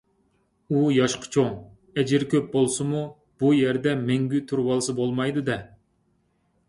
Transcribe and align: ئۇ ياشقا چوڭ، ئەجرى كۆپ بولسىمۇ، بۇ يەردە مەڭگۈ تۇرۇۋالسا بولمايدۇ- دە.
ئۇ 0.75 0.79
ياشقا 0.93 1.29
چوڭ، 1.35 1.51
ئەجرى 1.99 2.29
كۆپ 2.33 2.49
بولسىمۇ، 2.55 3.03
بۇ 3.43 3.53
يەردە 3.59 3.93
مەڭگۈ 4.09 4.45
تۇرۇۋالسا 4.53 4.97
بولمايدۇ- 5.01 5.45
دە. 5.51 5.63